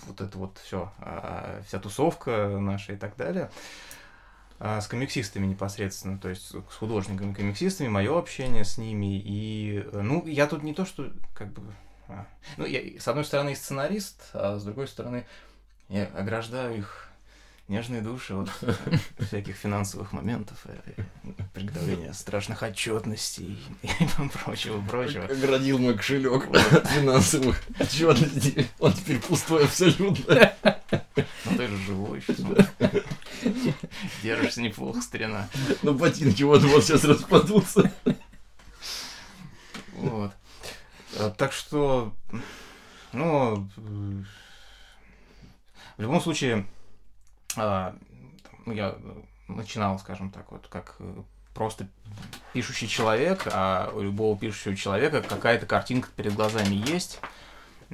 [0.08, 0.91] Вот это вот все,
[1.65, 3.49] вся тусовка наша и так далее.
[4.61, 9.17] А, С комиксистами непосредственно, то есть с художниками-комиксистами, мое общение с ними.
[9.17, 11.61] И, э, ну, я тут не то, что как бы...
[12.09, 12.25] а,
[12.57, 15.25] Ну, я, с одной стороны, сценарист, а с другой стороны,
[15.87, 17.09] я ограждаю их
[17.69, 18.49] нежные души от
[19.19, 21.03] всяких финансовых моментов, э,
[21.53, 23.89] приготовления страшных отчетностей и
[24.43, 25.23] прочего, прочего.
[25.23, 28.67] Оградил мой кошелек от финансовых отчетностей.
[28.79, 30.53] Он теперь пустой абсолютно.
[31.45, 32.65] Ну ты же живой смотри.
[34.23, 35.47] Держишься неплохо, старина.
[35.83, 37.91] Но ботинки вот-вот сейчас распадутся.
[39.93, 40.31] Вот.
[41.17, 42.13] А, Так что,
[43.11, 43.67] ну,
[45.97, 46.65] в любом случае,
[47.55, 47.95] а,
[48.65, 48.95] ну, я
[49.47, 51.87] начинал, скажем так, вот как э, просто
[52.53, 57.19] пишущий человек, а у любого пишущего человека какая-то картинка перед глазами есть.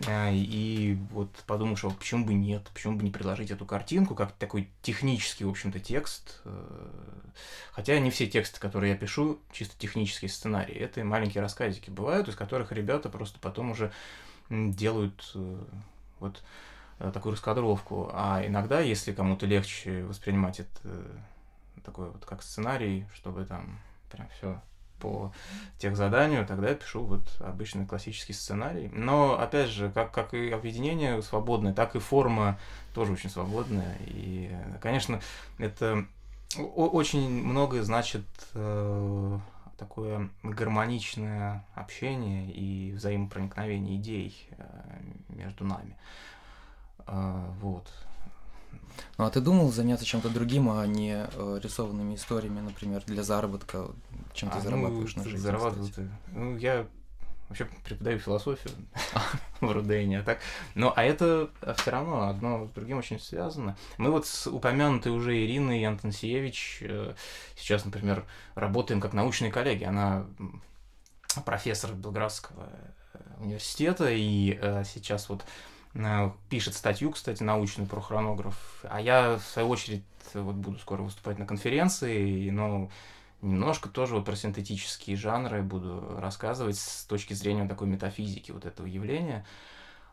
[0.08, 4.34] А, И вот подумал, что почему бы нет, почему бы не предложить эту картинку как
[4.34, 6.42] такой технический, в общем-то, текст.
[6.44, 6.90] э,
[7.72, 10.76] Хотя не все тексты, которые я пишу, чисто технические сценарии.
[10.76, 13.92] Это маленькие рассказики бывают, из которых ребята просто потом уже
[14.50, 15.64] делают э,
[16.20, 16.44] вот
[17.00, 18.10] э, такую раскадровку.
[18.14, 21.06] А иногда, если кому-то легче воспринимать это
[21.84, 23.80] такой вот как сценарий, чтобы там
[24.12, 24.62] прям все
[25.06, 25.32] по
[25.78, 28.90] тех заданию, тогда я пишу вот обычный классический сценарий.
[28.92, 32.58] Но, опять же, как, как и объединение свободное, так и форма
[32.96, 33.98] тоже очень свободная.
[34.08, 35.22] И, конечно,
[35.60, 36.06] это
[36.58, 39.40] очень многое значит э,
[39.78, 44.64] такое гармоничное общение и взаимопроникновение идей э,
[45.30, 45.96] между нами.
[47.06, 47.88] Э, вот.
[49.18, 53.88] Ну а ты думал заняться чем-то другим, а не э, рисованными историями, например, для заработка?
[54.36, 55.44] Чем ты А, зарабатываешь ну, на жизнь?
[55.44, 56.08] зарабатываю кстати?
[56.08, 56.86] ты- Ну, я
[57.48, 58.74] вообще преподаю философию
[59.62, 60.40] в Рудейне, а так.
[60.74, 63.78] Ну, а это все равно одно с другим очень связано.
[63.98, 67.14] Мы вот с упомянутой уже Ириной Антонсиевич э,
[67.56, 69.86] сейчас, например, работаем как научные коллеги.
[69.86, 70.26] Она
[71.46, 72.70] профессор Белградского
[73.14, 75.46] э, университета, и э, сейчас вот
[76.50, 78.84] пишет статью, кстати, научную про хронограф.
[78.84, 82.90] А я, в свою очередь, вот буду скоро выступать на конференции, но
[83.46, 88.86] немножко тоже вот про синтетические жанры буду рассказывать с точки зрения такой метафизики вот этого
[88.88, 89.46] явления.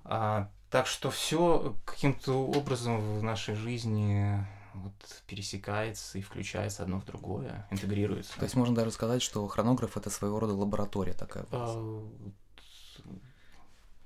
[0.05, 4.93] А, так что все каким-то образом в нашей жизни вот
[5.27, 8.35] пересекается и включается одно в другое, интегрируется.
[8.39, 11.47] То есть можно даже сказать, что хронограф это своего рода лаборатория такая.
[11.53, 12.03] А,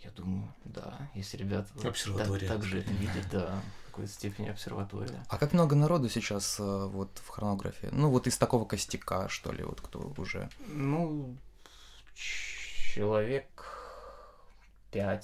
[0.03, 1.97] Я думаю, да, если ребята так,
[2.49, 3.61] так же это видят, да,
[3.97, 5.25] какой-то степени обсерватория.
[5.31, 7.89] А как много народу сейчас э, вот в хронографии?
[7.93, 10.51] Ну вот из такого костяка, что ли, вот кто уже...
[10.69, 11.35] Ну,
[12.15, 13.47] человек
[14.93, 15.23] 5-6.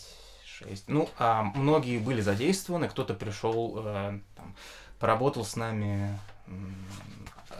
[0.87, 4.57] Ну, а многие были задействованы, кто-то пришел, э, там,
[4.99, 6.19] поработал с нами,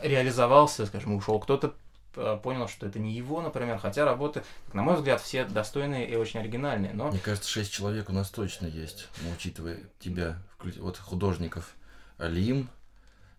[0.01, 1.39] реализовался, скажем, ушел.
[1.39, 1.75] Кто-то
[2.13, 6.39] понял, что это не его, например, хотя работы, на мой взгляд, все достойные и очень
[6.39, 10.37] оригинальные, но Мне кажется, шесть человек у нас точно есть, ну, учитывая тебя,
[10.79, 11.73] вот художников.
[12.17, 12.69] Алим,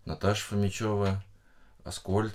[0.04, 1.22] Наташа Фомичева,
[1.84, 2.34] Аскольд,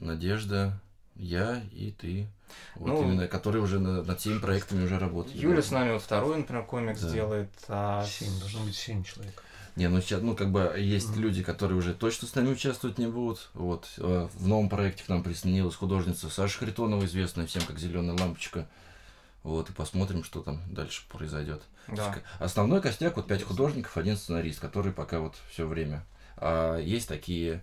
[0.00, 0.80] Надежда,
[1.14, 2.26] я и ты.
[2.74, 5.36] Вот Ну, именно, которые уже на- над всеми проектами уже работают.
[5.36, 7.10] Юля с нами вот второй, например, комикс Да.
[7.10, 9.42] делает, а Семь, должно быть семь человек.
[9.76, 11.20] Не, ну сейчас, ну как бы есть Мгм.
[11.20, 13.50] люди, которые уже точно с нами участвовать не будут.
[13.54, 18.16] Вот э, в новом проекте к нам присоединилась художница Саша Харитонова, известная всем как Зеленая
[18.16, 18.68] лампочка.
[19.42, 21.62] Вот, и посмотрим, что там дальше произойдет.
[21.88, 22.16] да.
[22.38, 26.06] Основной костяк вот пять художников, один сценарист, который пока вот все время.
[26.36, 27.62] А есть такие,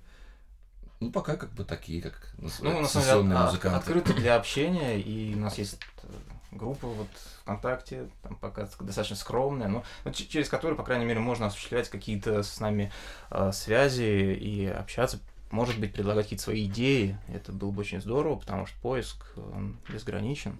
[0.99, 2.49] ну пока как бы такие, как Ну,
[2.81, 3.77] на самом деле, а- музыканты.
[3.77, 6.07] открыты для общения, и у нас есть э,
[6.51, 7.07] группа вот
[7.43, 11.89] ВКонтакте, там пока достаточно скромная, но ну, ч- через которую, по крайней мере, можно осуществлять
[11.89, 12.91] какие-то с нами
[13.29, 17.17] э, связи и общаться, может быть, предлагать какие-то свои идеи.
[17.33, 20.57] Это было бы очень здорово, потому что поиск, он безграничен.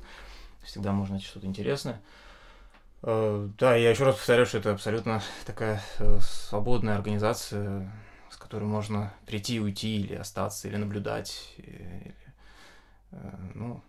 [0.64, 2.02] Всегда можно найти что-то интересное.
[3.04, 7.92] Э, Да, я еще раз повторяю, что это абсолютно такая э, свободная организация,
[8.30, 11.54] с которой можно прийти, уйти, или остаться, или наблюдать.
[11.58, 12.16] и- или,
[13.12, 13.82] э, ну,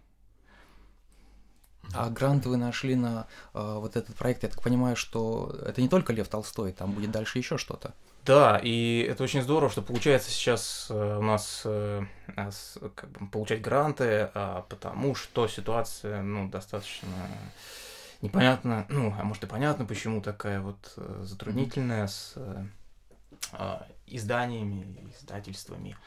[1.95, 5.88] А грант вы нашли на э, вот этот проект, я так понимаю, что это не
[5.88, 7.93] только Лев Толстой, там будет дальше еще что-то.
[8.24, 12.05] Да, и это очень здорово, что получается сейчас э, у нас э,
[12.36, 17.09] с- как бы, получать гранты, а, потому что ситуация ну, достаточно
[18.20, 22.34] непонятно, ну, а может и понятно, почему такая вот э, затруднительная с
[23.53, 25.99] а, изданиями, издательствами а,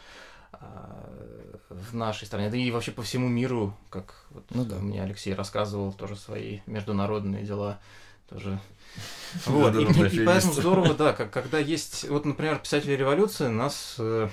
[1.69, 4.75] в нашей стране, да и вообще по всему миру, как вот Ну да.
[4.77, 7.79] мне Алексей рассказывал, тоже свои международные дела,
[8.29, 8.59] тоже
[9.45, 13.95] вот, и, Международный и поэтому здорово, да, как, когда есть, вот, например, писатели революции, нас
[13.99, 14.29] э,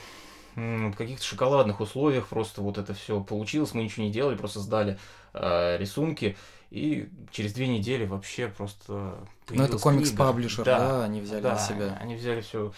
[0.55, 4.99] в каких-то шоколадных условиях просто вот это все получилось, мы ничего не делали, просто сдали
[5.35, 6.37] э, рисунки,
[6.71, 9.19] и через две недели вообще просто
[9.51, 10.79] Ну, это комикс-паблишер, книга.
[10.79, 11.99] да, они взяли да, на себя.
[12.01, 12.73] Они взяли все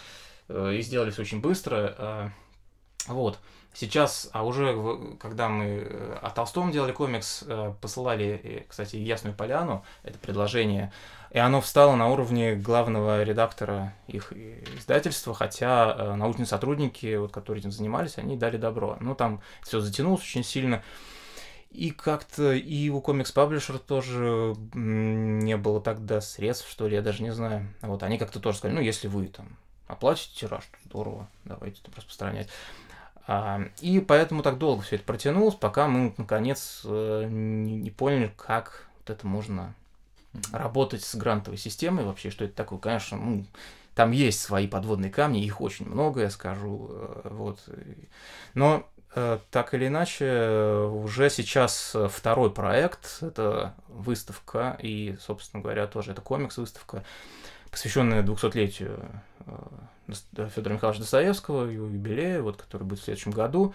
[0.48, 2.32] и сделали все очень быстро.
[3.06, 3.38] Вот.
[3.74, 9.34] Сейчас, а уже когда мы э, о Толстом делали комикс, э, посылали, э, кстати, Ясную
[9.34, 10.92] Поляну, это предложение,
[11.32, 17.72] и оно встало на уровне главного редактора их издательства, хотя научные сотрудники, вот, которые этим
[17.72, 18.96] занимались, они дали добро.
[19.00, 20.84] Ну, там все затянулось очень сильно.
[21.72, 27.24] И как-то и у комикс паблишера тоже не было тогда средств, что ли, я даже
[27.24, 27.66] не знаю.
[27.82, 29.56] Вот они как-то тоже сказали, ну, если вы там
[29.88, 32.48] оплатите тираж, то здорово, давайте это распространять.
[33.80, 39.08] И поэтому так долго все это протянулось, пока мы, наконец, э, не, поняли, как вот
[39.08, 39.74] это можно
[40.52, 42.78] работать с грантовой системой вообще, что это такое.
[42.78, 43.46] Конечно, ну,
[43.94, 46.88] там есть свои подводные камни, их очень много, я скажу.
[46.90, 47.60] э, Вот.
[48.52, 56.12] Но э, так или иначе, уже сейчас второй проект, это выставка, и, собственно говоря, тоже
[56.12, 57.02] это комикс-выставка,
[57.70, 59.00] посвященная 200-летию
[60.54, 63.74] Федора Михайловича Достоевского, его юбилею, вот, который будет в следующем году.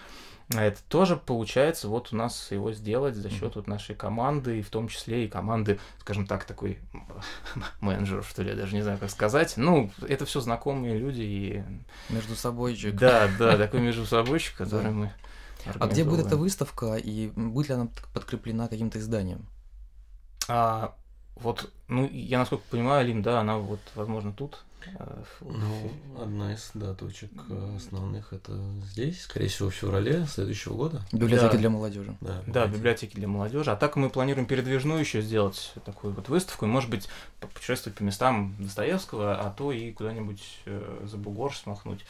[0.55, 4.61] А это тоже получается вот у нас его сделать за счет вот нашей команды, и
[4.63, 6.80] в том числе и команды, скажем так, такой
[7.82, 9.55] менеджеров, что ли, я даже не знаю, как сказать.
[9.57, 11.63] Ну, это все знакомые люди, и
[12.09, 15.13] Между собой да, да, такой между собойчик, который мы
[15.80, 19.45] А где будет эта выставка и будет ли она подкреплена каким-то изданием?
[20.47, 20.95] А,
[21.36, 24.63] вот, ну, я насколько понимаю, Алим, да, она вот, возможно, тут.
[24.88, 28.53] В- Ну, одна из, да, точек э, основных это
[28.91, 31.01] здесь, скорее всего, в феврале следующего года.
[31.11, 31.57] Библиотеки Да.
[31.57, 32.15] для молодежи.
[32.21, 33.71] Да, Да, библиотеки для молодежи.
[33.71, 36.65] А так мы планируем передвижную еще сделать такую вот выставку.
[36.65, 37.07] И, может быть,
[37.53, 42.05] путешествовать по местам Достоевского, а то и куда-нибудь э, за бугор смахнуть.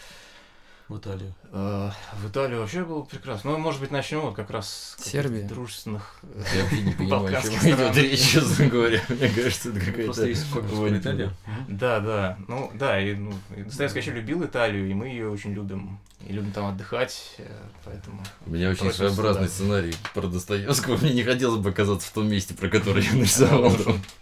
[0.89, 1.35] В Италию.
[1.51, 3.51] Э, в Италию вообще было прекрасно.
[3.51, 5.43] Ну, может быть, начнем вот как раз с Сербии.
[5.43, 6.19] дружественных...
[6.55, 8.99] Я вообще не понимаю, о чем идет речь, честно говоря.
[9.07, 10.25] Мне кажется, это Просто какая-то...
[10.25, 10.97] есть комикс про война.
[10.97, 11.31] Италию.
[11.67, 12.37] Да, да.
[12.47, 15.99] Ну, да, и, ну, и Достоевский еще любил Италию, и мы ее очень любим.
[16.27, 17.43] И любим там отдыхать, э,
[17.85, 18.23] поэтому...
[18.47, 19.53] У меня очень своеобразный сюда.
[19.53, 20.97] сценарий про Достоевского.
[20.97, 23.71] Мне не хотелось бы оказаться в том месте, про которое я нарисовал.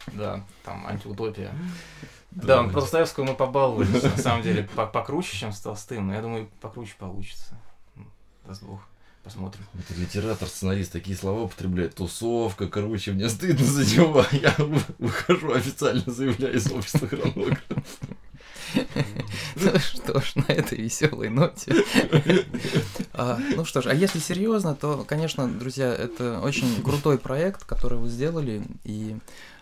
[0.07, 1.51] Да, там антиутопия.
[2.32, 6.13] Да, ну, про Достоевского мы побаловались, на самом деле, по- покруче, чем с Толстым, но
[6.13, 7.57] я думаю, покруче получится.
[8.45, 8.80] Даст Бог.
[9.23, 9.65] Посмотрим.
[9.73, 11.95] Это литератор, сценарист такие слова употребляет.
[11.95, 14.25] Тусовка, короче, мне стыдно за него.
[14.32, 14.55] Я
[14.99, 17.59] выхожу официально, заявляю из общества хронограф.
[19.55, 21.73] Ну что ж, на этой веселой ноте.
[23.13, 27.97] А, Ну что ж, а если серьезно, то, конечно, друзья, это очень крутой проект, который
[27.97, 29.17] вы сделали, и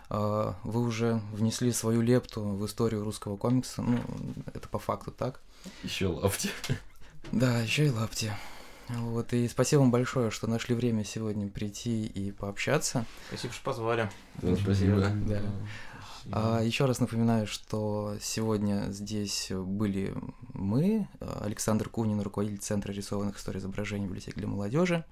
[0.10, 3.82] вы уже внесли свою лепту в историю русского комикса.
[3.82, 4.00] Ну,
[4.54, 5.42] это по факту так.
[5.84, 6.50] Еще лапти.
[7.32, 8.32] Да, еще и лапти.
[8.88, 13.06] Вот, и спасибо вам большое, что нашли время сегодня прийти и пообщаться.
[13.30, 14.12] Спасибо, что позвали.
[14.36, 15.10] Да, спасибо.
[15.26, 15.42] Да.
[16.32, 20.14] А, еще раз напоминаю, что сегодня здесь были
[20.54, 25.04] мы, Александр Кунин, руководитель Центра рисованных историй изображений библиотеки для молодежи,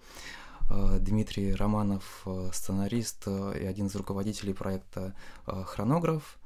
[0.99, 5.15] Дмитрий Романов, э, сценарист э, и один из руководителей проекта
[5.45, 6.37] э, «Хронограф»,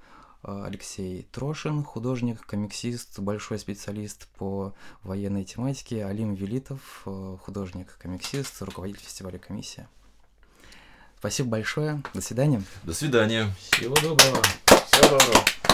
[0.44, 4.74] э, Алексей Трошин, художник, комиксист, большой специалист по
[5.04, 9.88] военной тематике, Алим Велитов, э, художник, комиксист, руководитель фестиваля «Комиссия».
[11.20, 12.64] Спасибо большое, до свидания.
[12.84, 13.52] До свидания.
[13.72, 14.42] Всего доброго.
[14.66, 15.67] Всего доброго.